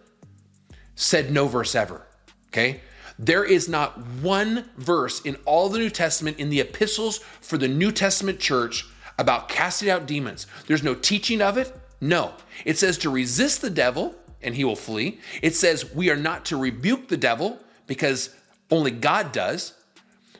Said 0.96 1.30
no 1.30 1.48
verse 1.48 1.74
ever. 1.74 2.06
Okay? 2.48 2.80
There 3.18 3.44
is 3.44 3.68
not 3.68 3.98
one 4.22 4.68
verse 4.76 5.20
in 5.20 5.36
all 5.44 5.68
the 5.68 5.78
New 5.78 5.90
Testament 5.90 6.38
in 6.38 6.50
the 6.50 6.60
epistles 6.60 7.18
for 7.18 7.58
the 7.58 7.68
New 7.68 7.92
Testament 7.92 8.40
church 8.40 8.86
about 9.18 9.48
casting 9.48 9.90
out 9.90 10.06
demons. 10.06 10.46
There's 10.66 10.82
no 10.82 10.94
teaching 10.94 11.40
of 11.40 11.56
it. 11.56 11.72
No. 12.00 12.34
It 12.64 12.78
says 12.78 12.98
to 12.98 13.10
resist 13.10 13.62
the 13.62 13.70
devil 13.70 14.14
and 14.42 14.54
he 14.54 14.64
will 14.64 14.76
flee. 14.76 15.20
It 15.42 15.54
says 15.54 15.94
we 15.94 16.10
are 16.10 16.16
not 16.16 16.44
to 16.46 16.56
rebuke 16.56 17.08
the 17.08 17.16
devil 17.16 17.58
because 17.86 18.34
only 18.70 18.90
God 18.90 19.32
does. 19.32 19.73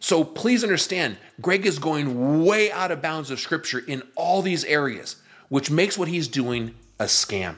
So 0.05 0.23
please 0.23 0.63
understand, 0.63 1.17
Greg 1.41 1.65
is 1.65 1.79
going 1.79 2.45
way 2.45 2.71
out 2.71 2.91
of 2.91 3.01
bounds 3.01 3.31
of 3.31 3.41
scripture 3.41 3.79
in 3.79 4.03
all 4.17 4.43
these 4.43 4.63
areas, 4.67 5.17
which 5.49 5.71
makes 5.71 5.97
what 5.97 6.09
he's 6.09 6.29
doing 6.29 6.75
a 7.01 7.05
scam. 7.05 7.57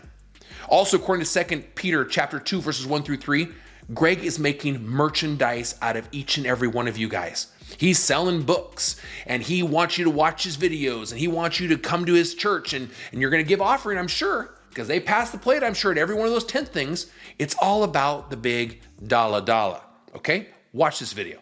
Also, 0.68 0.96
according 0.96 1.26
to 1.26 1.44
2 1.44 1.64
Peter 1.74 2.04
chapter 2.04 2.38
2, 2.38 2.60
verses 2.60 2.86
1 2.86 3.02
through 3.02 3.16
3, 3.16 3.48
Greg 3.94 4.22
is 4.22 4.38
making 4.38 4.86
merchandise 4.86 5.74
out 5.82 5.96
of 5.96 6.08
each 6.12 6.36
and 6.36 6.46
every 6.46 6.68
one 6.68 6.86
of 6.86 6.96
you 6.96 7.08
guys. 7.08 7.48
He's 7.78 7.98
selling 7.98 8.44
books 8.44 8.94
and 9.26 9.42
he 9.42 9.64
wants 9.64 9.98
you 9.98 10.04
to 10.04 10.10
watch 10.10 10.44
his 10.44 10.56
videos 10.56 11.10
and 11.10 11.18
he 11.18 11.26
wants 11.26 11.58
you 11.58 11.66
to 11.66 11.76
come 11.76 12.06
to 12.06 12.12
his 12.12 12.32
church 12.32 12.74
and, 12.74 12.88
and 13.10 13.20
you're 13.20 13.30
going 13.30 13.42
to 13.42 13.48
give 13.48 13.60
offering, 13.60 13.98
I'm 13.98 14.06
sure, 14.06 14.54
because 14.68 14.86
they 14.86 15.00
pass 15.00 15.32
the 15.32 15.38
plate, 15.38 15.64
I'm 15.64 15.74
sure, 15.74 15.90
at 15.90 15.98
every 15.98 16.14
one 16.14 16.26
of 16.26 16.32
those 16.32 16.44
10 16.44 16.66
things. 16.66 17.10
It's 17.40 17.56
all 17.60 17.82
about 17.82 18.30
the 18.30 18.36
big 18.36 18.82
dollar 19.04 19.40
dollar. 19.40 19.80
Okay? 20.14 20.50
Watch 20.72 21.00
this 21.00 21.12
video. 21.12 21.40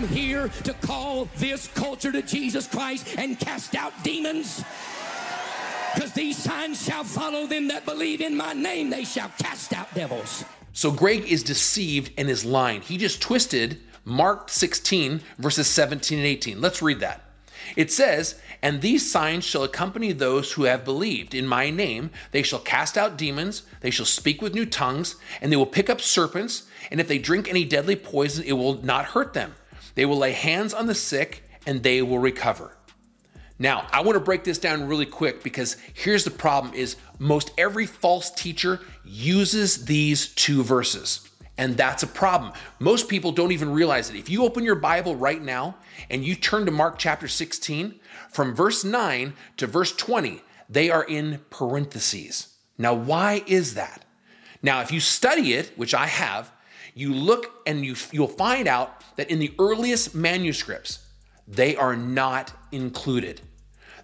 I'm 0.00 0.08
here 0.08 0.48
to 0.64 0.72
call 0.72 1.28
this 1.36 1.68
culture 1.68 2.10
to 2.10 2.22
Jesus 2.22 2.66
Christ 2.66 3.18
and 3.18 3.38
cast 3.38 3.74
out 3.74 3.92
demons. 4.02 4.64
Because 5.94 6.14
these 6.14 6.38
signs 6.38 6.82
shall 6.82 7.04
follow 7.04 7.46
them 7.46 7.68
that 7.68 7.84
believe 7.84 8.22
in 8.22 8.34
my 8.34 8.54
name, 8.54 8.88
they 8.88 9.04
shall 9.04 9.30
cast 9.36 9.74
out 9.74 9.94
devils. 9.94 10.42
So 10.72 10.90
Greg 10.90 11.30
is 11.30 11.42
deceived 11.42 12.12
and 12.16 12.30
is 12.30 12.46
lying. 12.46 12.80
He 12.80 12.96
just 12.96 13.20
twisted 13.20 13.78
Mark 14.06 14.48
16, 14.48 15.20
verses 15.36 15.66
17 15.66 16.16
and 16.16 16.26
18. 16.26 16.62
Let's 16.62 16.80
read 16.80 17.00
that. 17.00 17.22
It 17.76 17.92
says, 17.92 18.40
And 18.62 18.80
these 18.80 19.12
signs 19.12 19.44
shall 19.44 19.64
accompany 19.64 20.12
those 20.12 20.52
who 20.52 20.62
have 20.62 20.82
believed. 20.82 21.34
In 21.34 21.46
my 21.46 21.68
name, 21.68 22.08
they 22.30 22.42
shall 22.42 22.60
cast 22.60 22.96
out 22.96 23.18
demons, 23.18 23.64
they 23.80 23.90
shall 23.90 24.06
speak 24.06 24.40
with 24.40 24.54
new 24.54 24.64
tongues, 24.64 25.16
and 25.42 25.52
they 25.52 25.56
will 25.56 25.66
pick 25.66 25.90
up 25.90 26.00
serpents, 26.00 26.62
and 26.90 27.00
if 27.00 27.06
they 27.06 27.18
drink 27.18 27.50
any 27.50 27.66
deadly 27.66 27.96
poison, 27.96 28.44
it 28.46 28.54
will 28.54 28.82
not 28.82 29.04
hurt 29.04 29.34
them. 29.34 29.52
They 29.94 30.06
will 30.06 30.18
lay 30.18 30.32
hands 30.32 30.74
on 30.74 30.86
the 30.86 30.94
sick, 30.94 31.42
and 31.66 31.82
they 31.82 32.02
will 32.02 32.18
recover. 32.18 32.76
Now, 33.58 33.86
I 33.92 34.00
want 34.00 34.16
to 34.16 34.24
break 34.24 34.42
this 34.42 34.58
down 34.58 34.88
really 34.88 35.04
quick 35.04 35.42
because 35.42 35.76
here's 35.92 36.24
the 36.24 36.30
problem 36.30 36.72
is 36.72 36.96
most 37.18 37.52
every 37.58 37.84
false 37.84 38.30
teacher 38.30 38.80
uses 39.04 39.84
these 39.84 40.28
two 40.28 40.62
verses. 40.62 41.28
And 41.58 41.76
that's 41.76 42.02
a 42.02 42.06
problem. 42.06 42.54
Most 42.78 43.06
people 43.06 43.32
don't 43.32 43.52
even 43.52 43.70
realize 43.70 44.08
it. 44.08 44.16
If 44.16 44.30
you 44.30 44.44
open 44.44 44.64
your 44.64 44.76
Bible 44.76 45.14
right 45.14 45.42
now 45.42 45.76
and 46.08 46.24
you 46.24 46.34
turn 46.34 46.64
to 46.64 46.70
Mark 46.72 46.96
chapter 46.96 47.28
16, 47.28 48.00
from 48.30 48.54
verse 48.54 48.82
9 48.82 49.34
to 49.58 49.66
verse 49.66 49.94
20, 49.94 50.40
they 50.70 50.90
are 50.90 51.04
in 51.04 51.40
parentheses. 51.50 52.54
Now, 52.78 52.94
why 52.94 53.42
is 53.46 53.74
that? 53.74 54.06
Now, 54.62 54.80
if 54.80 54.90
you 54.90 55.00
study 55.00 55.52
it, 55.52 55.72
which 55.76 55.92
I 55.92 56.06
have, 56.06 56.50
you 56.94 57.14
look 57.14 57.52
and 57.66 57.84
you, 57.84 57.94
you'll 58.12 58.28
find 58.28 58.66
out 58.66 59.02
that 59.16 59.30
in 59.30 59.38
the 59.38 59.52
earliest 59.58 60.14
manuscripts, 60.14 61.06
they 61.46 61.76
are 61.76 61.96
not 61.96 62.52
included. 62.72 63.40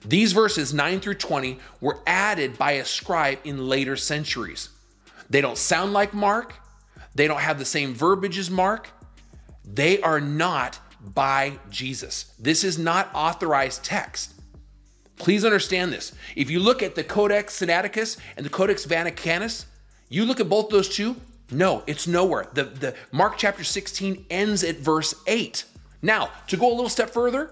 These 0.04 0.32
verses 0.32 0.72
9 0.72 1.00
through 1.00 1.14
20 1.14 1.58
were 1.80 1.98
added 2.06 2.58
by 2.58 2.72
a 2.72 2.84
scribe 2.84 3.38
in 3.44 3.68
later 3.68 3.96
centuries. 3.96 4.68
They 5.28 5.40
don't 5.40 5.58
sound 5.58 5.92
like 5.92 6.14
Mark, 6.14 6.54
they 7.14 7.26
don't 7.26 7.40
have 7.40 7.58
the 7.58 7.64
same 7.64 7.94
verbiage 7.94 8.38
as 8.38 8.50
Mark. 8.50 8.90
They 9.64 10.00
are 10.02 10.20
not 10.20 10.78
by 11.02 11.58
Jesus. 11.70 12.32
This 12.38 12.62
is 12.62 12.78
not 12.78 13.10
authorized 13.14 13.82
text. 13.84 14.34
Please 15.16 15.44
understand 15.44 15.92
this. 15.92 16.12
If 16.36 16.50
you 16.50 16.60
look 16.60 16.82
at 16.82 16.94
the 16.94 17.02
Codex 17.02 17.58
Sinaiticus 17.58 18.18
and 18.36 18.44
the 18.44 18.50
Codex 18.50 18.84
Vaticanus, 18.86 19.64
you 20.08 20.24
look 20.24 20.40
at 20.40 20.48
both 20.48 20.68
those 20.68 20.88
two, 20.88 21.16
no, 21.50 21.82
it's 21.86 22.06
nowhere. 22.06 22.48
The, 22.54 22.64
the 22.64 22.94
Mark 23.12 23.38
chapter 23.38 23.62
16 23.62 24.26
ends 24.30 24.64
at 24.64 24.76
verse 24.76 25.14
8. 25.26 25.64
Now, 26.02 26.30
to 26.48 26.56
go 26.56 26.68
a 26.68 26.74
little 26.74 26.88
step 26.88 27.10
further, 27.10 27.50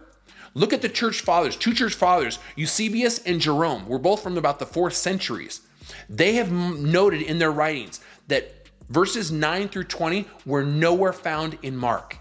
look 0.54 0.72
at 0.72 0.82
the 0.82 0.88
church 0.88 1.20
fathers, 1.20 1.56
two 1.56 1.72
church 1.72 1.94
fathers, 1.94 2.38
Eusebius 2.56 3.20
and 3.20 3.40
Jerome. 3.40 3.88
We're 3.88 3.98
both 3.98 4.22
from 4.22 4.36
about 4.36 4.58
the 4.58 4.66
fourth 4.66 4.94
centuries. 4.94 5.60
They 6.08 6.34
have 6.34 6.50
noted 6.50 7.22
in 7.22 7.38
their 7.38 7.52
writings 7.52 8.00
that 8.28 8.68
verses 8.88 9.30
9 9.30 9.68
through 9.68 9.84
20 9.84 10.26
were 10.44 10.64
nowhere 10.64 11.12
found 11.12 11.58
in 11.62 11.76
Mark. 11.76 12.18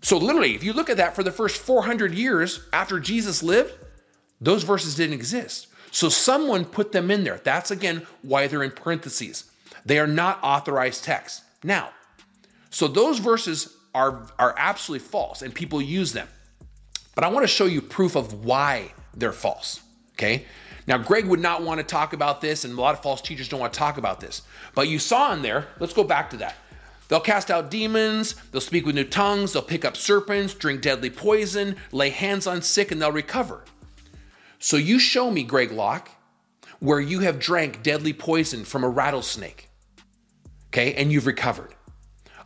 So, 0.00 0.16
literally, 0.16 0.54
if 0.54 0.62
you 0.62 0.72
look 0.72 0.90
at 0.90 0.96
that 0.98 1.16
for 1.16 1.22
the 1.22 1.32
first 1.32 1.56
400 1.60 2.14
years 2.14 2.60
after 2.72 3.00
Jesus 3.00 3.42
lived, 3.42 3.72
those 4.40 4.62
verses 4.62 4.94
didn't 4.94 5.14
exist. 5.14 5.66
So, 5.90 6.08
someone 6.08 6.64
put 6.64 6.92
them 6.92 7.10
in 7.10 7.24
there. 7.24 7.40
That's 7.42 7.70
again 7.70 8.06
why 8.22 8.46
they're 8.46 8.62
in 8.62 8.70
parentheses. 8.70 9.50
They 9.88 9.98
are 9.98 10.06
not 10.06 10.38
authorized 10.42 11.02
texts. 11.04 11.40
Now, 11.64 11.88
so 12.68 12.88
those 12.88 13.20
verses 13.20 13.74
are, 13.94 14.28
are 14.38 14.54
absolutely 14.58 15.08
false 15.08 15.40
and 15.40 15.54
people 15.54 15.80
use 15.80 16.12
them. 16.12 16.28
But 17.14 17.24
I 17.24 17.28
want 17.28 17.44
to 17.44 17.48
show 17.48 17.64
you 17.64 17.80
proof 17.80 18.14
of 18.14 18.44
why 18.44 18.92
they're 19.14 19.32
false. 19.32 19.80
Okay? 20.12 20.44
Now, 20.86 20.98
Greg 20.98 21.26
would 21.26 21.40
not 21.40 21.62
want 21.62 21.78
to 21.78 21.84
talk 21.84 22.12
about 22.12 22.42
this, 22.42 22.64
and 22.64 22.76
a 22.76 22.80
lot 22.80 22.94
of 22.94 23.02
false 23.02 23.22
teachers 23.22 23.48
don't 23.48 23.60
want 23.60 23.72
to 23.72 23.78
talk 23.78 23.96
about 23.96 24.20
this. 24.20 24.42
But 24.74 24.88
you 24.88 24.98
saw 24.98 25.32
in 25.32 25.40
there, 25.40 25.68
let's 25.80 25.94
go 25.94 26.04
back 26.04 26.30
to 26.30 26.36
that. 26.36 26.56
They'll 27.08 27.20
cast 27.20 27.50
out 27.50 27.70
demons, 27.70 28.34
they'll 28.52 28.60
speak 28.60 28.84
with 28.84 28.94
new 28.94 29.04
tongues, 29.04 29.54
they'll 29.54 29.62
pick 29.62 29.86
up 29.86 29.96
serpents, 29.96 30.52
drink 30.52 30.82
deadly 30.82 31.08
poison, 31.08 31.76
lay 31.92 32.10
hands 32.10 32.46
on 32.46 32.60
sick, 32.60 32.92
and 32.92 33.00
they'll 33.00 33.10
recover. 33.10 33.64
So 34.58 34.76
you 34.76 34.98
show 34.98 35.30
me, 35.30 35.44
Greg 35.44 35.72
Locke, 35.72 36.10
where 36.78 37.00
you 37.00 37.20
have 37.20 37.38
drank 37.38 37.82
deadly 37.82 38.12
poison 38.12 38.64
from 38.64 38.84
a 38.84 38.88
rattlesnake, 38.88 39.67
okay, 40.68 40.94
and 40.94 41.12
you've 41.12 41.26
recovered. 41.26 41.74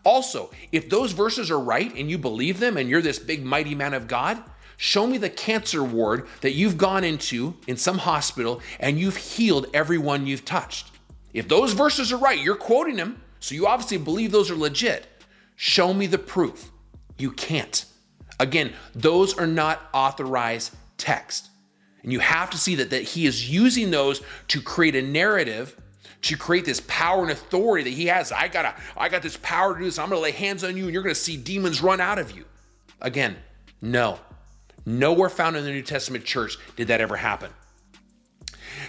Also, 0.05 0.51
if 0.73 0.91
those 0.91 1.13
verses 1.13 1.51
are 1.51 1.61
right 1.61 1.95
and 1.97 2.11
you 2.11 2.19
believe 2.19 2.59
them 2.59 2.77
and 2.77 2.89
you're 2.89 3.03
this 3.03 3.19
big 3.19 3.45
mighty 3.45 3.75
man 3.75 3.95
of 3.95 4.09
God, 4.09 4.43
Show 4.83 5.07
me 5.07 5.17
the 5.17 5.31
cancer 5.31 5.85
ward 5.85 6.27
that 6.41 6.55
you've 6.55 6.77
gone 6.77 7.05
into 7.05 7.55
in 7.69 7.77
some 7.77 7.99
hospital 7.99 8.61
and 8.81 8.99
you've 8.99 9.17
healed 9.17 9.69
everyone 9.73 10.27
you've 10.27 10.45
touched. 10.45 10.91
If 11.33 11.47
those 11.47 11.73
verses 11.73 12.13
are 12.13 12.17
right, 12.17 12.41
you're 12.41 12.57
quoting 12.57 12.97
them, 12.97 13.23
so 13.39 13.55
you 13.55 13.69
obviously 13.69 13.99
believe 13.99 14.33
those 14.33 14.51
are 14.51 14.57
legit. 14.57 15.07
Show 15.55 15.95
me 15.95 16.09
the 16.09 16.19
proof. 16.19 16.73
You 17.17 17.31
can't. 17.31 17.85
Again, 18.41 18.73
those 18.93 19.39
are 19.39 19.47
not 19.47 19.81
authorized 19.95 20.75
text. 20.99 21.51
And 22.03 22.13
you 22.13 22.19
have 22.19 22.51
to 22.51 22.59
see 22.59 22.75
that, 22.75 22.91
that 22.91 23.03
he 23.03 23.27
is 23.27 23.49
using 23.49 23.93
those 23.93 24.21
to 24.49 24.61
create 24.61 24.97
a 24.97 25.03
narrative, 25.03 25.81
to 26.23 26.37
create 26.37 26.65
this 26.65 26.81
power 26.87 27.23
and 27.23 27.31
authority 27.31 27.85
that 27.85 27.97
he 27.97 28.07
has. 28.07 28.33
I 28.33 28.49
gotta, 28.49 28.75
I 28.97 29.09
got 29.09 29.23
this 29.23 29.37
power 29.39 29.75
to 29.75 29.81
do 29.81 29.85
this. 29.85 29.99
I'm 29.99 30.09
gonna 30.09 30.21
lay 30.21 30.31
hands 30.31 30.65
on 30.65 30.77
you 30.77 30.85
and 30.85 30.93
you're 30.93 31.03
gonna 31.03 31.15
see 31.15 31.37
demons 31.37 31.83
run 31.83 32.01
out 32.01 32.19
of 32.19 32.33
you. 32.33 32.45
Again, 33.01 33.37
no. 33.81 34.19
Nowhere 34.87 35.29
found 35.29 35.57
in 35.57 35.65
the 35.65 35.71
New 35.71 35.83
Testament 35.83 36.25
church 36.25 36.57
did 36.77 36.89
that 36.89 37.01
ever 37.01 37.17
happen. 37.17 37.51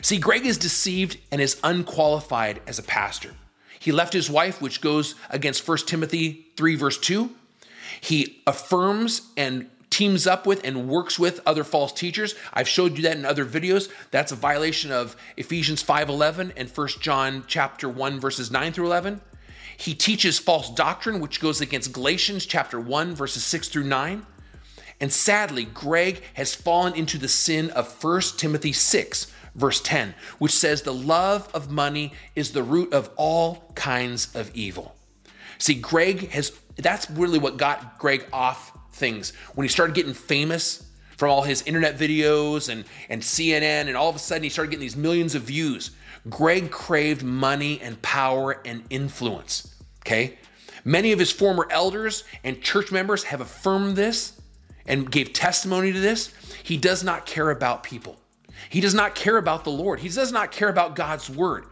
See, 0.02 0.18
Greg 0.18 0.46
is 0.46 0.58
deceived 0.58 1.18
and 1.32 1.42
is 1.42 1.60
unqualified 1.64 2.62
as 2.68 2.80
a 2.80 2.84
pastor. 2.84 3.32
He 3.80 3.92
left 3.92 4.14
his 4.14 4.30
wife, 4.30 4.62
which 4.62 4.82
goes 4.82 5.16
against 5.30 5.68
1 5.68 5.80
Timothy 5.80 6.48
3, 6.56 6.76
verse 6.76 6.98
2. 6.98 7.30
He 8.02 8.42
affirms 8.48 9.30
and 9.38 9.70
teams 9.94 10.26
up 10.26 10.48
with 10.48 10.66
and 10.66 10.88
works 10.88 11.20
with 11.20 11.40
other 11.46 11.64
false 11.64 11.94
teachers. 11.94 12.34
I've 12.52 12.68
showed 12.68 12.98
you 12.98 13.04
that 13.04 13.16
in 13.16 13.26
other 13.26 13.46
videos. 13.46 13.90
That's 14.10 14.32
a 14.32 14.36
violation 14.36 14.92
of 14.92 15.16
Ephesians 15.38 15.84
5:11 15.84 16.52
and 16.58 16.68
1 16.68 16.88
John 17.00 17.44
chapter 17.48 17.88
1 17.88 18.20
verses 18.20 18.50
9 18.50 18.74
through 18.74 18.88
11. 18.88 19.22
He 19.78 19.94
teaches 19.94 20.40
false 20.40 20.72
doctrine 20.72 21.20
which 21.20 21.40
goes 21.40 21.62
against 21.62 21.94
Galatians 21.94 22.48
chapter 22.48 22.80
1 22.80 23.16
verses 23.16 23.44
6 23.44 23.70
through 23.70 23.84
9. 23.84 24.26
And 25.00 25.14
sadly, 25.14 25.66
Greg 25.66 26.24
has 26.34 26.56
fallen 26.56 26.96
into 26.96 27.20
the 27.20 27.28
sin 27.28 27.70
of 27.72 28.04
1 28.04 28.22
Timothy 28.38 28.74
6 28.74 29.28
verse 29.54 29.80
10, 29.82 30.16
which 30.40 30.54
says 30.54 30.82
the 30.82 30.94
love 30.94 31.50
of 31.54 31.70
money 31.70 32.14
is 32.36 32.52
the 32.52 32.64
root 32.64 32.92
of 32.94 33.12
all 33.16 33.72
kinds 33.76 34.34
of 34.36 34.50
evil. 34.56 34.96
See, 35.60 35.76
Greg 35.76 36.32
has, 36.32 36.52
that's 36.78 37.10
really 37.12 37.38
what 37.38 37.58
got 37.58 38.00
Greg 38.00 38.26
off 38.34 38.73
things. 38.94 39.34
When 39.56 39.66
he 39.66 39.70
started 39.70 39.96
getting 39.96 40.14
famous 40.14 40.86
from 41.18 41.30
all 41.30 41.44
his 41.44 41.62
internet 41.64 41.98
videos 41.98 42.70
and, 42.70 42.86
and 43.10 43.22
CNN, 43.22 43.88
and 43.88 43.96
all 43.96 44.10
of 44.10 44.16
a 44.16 44.20
sudden 44.20 44.44
he 44.44 44.50
started 44.50 44.72
getting 44.72 44.82
these 44.86 44.96
millions 44.96 45.36
of 45.36 45.44
views, 45.44 45.92
Greg 46.30 46.72
craved 46.72 47.24
money 47.24 47.80
and 47.82 48.02
power 48.02 48.62
and 48.66 48.84
influence. 48.90 49.76
Okay? 50.06 50.38
Many 50.86 51.12
of 51.12 51.20
his 51.20 51.32
former 51.32 51.68
elders 51.70 52.24
and 52.44 52.62
church 52.62 52.92
members 52.92 53.24
have 53.24 53.42
affirmed 53.42 53.96
this 53.96 54.40
and 54.86 55.10
gave 55.10 55.34
testimony 55.34 55.94
to 55.94 56.00
this. 56.00 56.34
He 56.62 56.78
does 56.78 57.04
not 57.04 57.26
care 57.26 57.52
about 57.52 57.84
people. 57.84 58.18
He 58.70 58.82
does 58.82 58.94
not 58.94 59.16
care 59.16 59.38
about 59.38 59.64
the 59.64 59.72
Lord. 59.72 60.00
He 60.00 60.10
does 60.10 60.32
not 60.32 60.52
care 60.52 60.70
about 60.70 60.96
God's 60.96 61.30
word. 61.30 61.66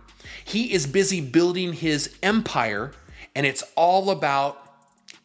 He 0.43 0.73
is 0.73 0.87
busy 0.87 1.21
building 1.21 1.73
his 1.73 2.15
empire, 2.23 2.91
and 3.35 3.45
it's 3.45 3.63
all 3.75 4.09
about, 4.11 4.75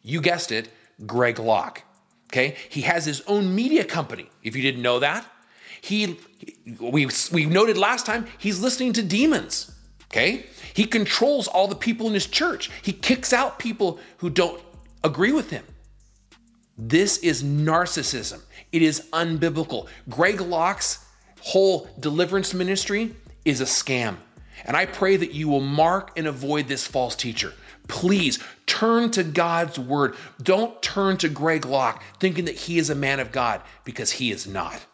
you 0.03 0.21
guessed 0.21 0.51
it, 0.51 0.69
Greg 1.05 1.39
Locke. 1.39 1.83
Okay? 2.31 2.55
He 2.69 2.81
has 2.81 3.05
his 3.05 3.21
own 3.27 3.55
media 3.55 3.83
company, 3.83 4.29
if 4.43 4.55
you 4.55 4.61
didn't 4.61 4.81
know 4.81 4.99
that. 4.99 5.25
He 5.81 6.19
we 6.79 7.07
we 7.31 7.45
noted 7.45 7.77
last 7.77 8.05
time 8.05 8.27
he's 8.37 8.61
listening 8.61 8.93
to 8.93 9.03
demons. 9.03 9.71
Okay? 10.11 10.45
He 10.73 10.85
controls 10.85 11.47
all 11.47 11.67
the 11.67 11.75
people 11.75 12.07
in 12.07 12.13
his 12.13 12.27
church. 12.27 12.69
He 12.81 12.93
kicks 12.93 13.33
out 13.33 13.59
people 13.59 13.99
who 14.17 14.29
don't 14.29 14.61
agree 15.03 15.31
with 15.31 15.49
him. 15.49 15.63
This 16.77 17.17
is 17.19 17.43
narcissism. 17.43 18.41
It 18.71 18.81
is 18.81 19.07
unbiblical. 19.11 19.87
Greg 20.09 20.39
Locke's 20.41 21.05
whole 21.41 21.89
deliverance 21.99 22.53
ministry 22.53 23.15
is 23.45 23.61
a 23.61 23.65
scam. 23.65 24.17
And 24.65 24.75
I 24.75 24.85
pray 24.85 25.17
that 25.17 25.33
you 25.33 25.47
will 25.47 25.61
mark 25.61 26.11
and 26.17 26.27
avoid 26.27 26.67
this 26.67 26.85
false 26.85 27.15
teacher. 27.15 27.53
Please 27.87 28.39
turn 28.65 29.11
to 29.11 29.23
God's 29.23 29.77
word. 29.77 30.15
Don't 30.41 30.81
turn 30.81 31.17
to 31.17 31.29
Greg 31.29 31.65
Locke 31.65 32.01
thinking 32.19 32.45
that 32.45 32.55
he 32.55 32.77
is 32.77 32.89
a 32.89 32.95
man 32.95 33.19
of 33.19 33.31
God 33.31 33.61
because 33.83 34.13
he 34.13 34.31
is 34.31 34.47
not. 34.47 34.86